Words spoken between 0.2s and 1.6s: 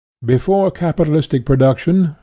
Before capitalistic